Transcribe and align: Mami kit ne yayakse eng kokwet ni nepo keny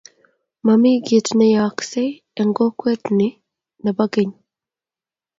Mami 0.65 0.91
kit 1.05 1.27
ne 1.35 1.45
yayakse 1.53 2.03
eng 2.39 2.51
kokwet 2.57 3.03
ni 3.17 3.27
nepo 3.83 4.03
keny 4.13 4.31